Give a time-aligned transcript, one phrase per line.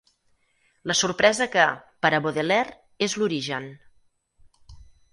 [0.91, 1.67] La sorpresa que,
[2.05, 2.75] per a Baudelaire,
[3.09, 3.71] és l'origen.